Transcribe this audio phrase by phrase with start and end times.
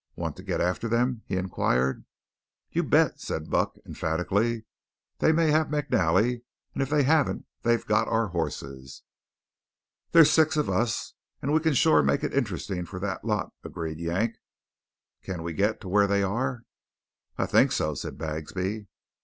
[0.15, 2.05] "Want to get after them?" he inquired.
[2.71, 4.65] "You bet!" said Buck emphatically,
[5.19, 6.41] "They may have McNally,
[6.73, 9.03] and if they haven't, they've got our horses."
[10.11, 13.99] "There's six of us and we can shore make it interesting for that lot," agreed
[13.99, 14.37] Yank.
[15.21, 16.63] "Can we get to where they are?"
[17.37, 18.87] "I think so," said Bagsby.